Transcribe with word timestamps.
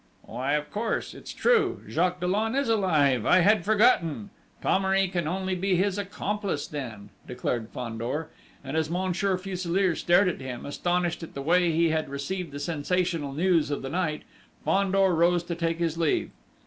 "Why, 0.23 0.53
of 0.53 0.71
course! 0.71 1.13
It's 1.13 1.31
true!... 1.31 1.81
Jacques 1.87 2.19
Dollon 2.19 2.55
is 2.55 2.69
alive.... 2.69 3.23
I 3.23 3.41
had 3.41 3.63
forgotten.... 3.63 4.31
Thomery 4.59 5.07
can 5.07 5.27
only 5.27 5.53
be 5.53 5.75
his 5.75 5.99
accomplice 5.99 6.65
then!" 6.65 7.11
declared 7.27 7.69
Fandor. 7.69 8.31
And 8.63 8.75
as 8.75 8.89
Monsieur 8.89 9.37
Fuselier 9.37 9.95
stared 9.95 10.27
at 10.27 10.41
him, 10.41 10.65
astonished 10.65 11.21
at 11.21 11.35
the 11.35 11.43
way 11.43 11.71
he 11.71 11.89
had 11.89 12.09
received 12.09 12.51
the 12.51 12.59
sensational 12.59 13.33
news 13.33 13.69
of 13.69 13.83
the 13.83 13.89
night, 13.89 14.23
Fandor 14.65 15.13
rose 15.13 15.43
to 15.43 15.53
take 15.53 15.77
his 15.77 15.99
leave. 15.99 16.31